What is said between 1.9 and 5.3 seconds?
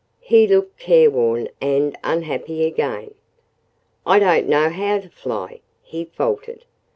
unhappy again. "I don't know how to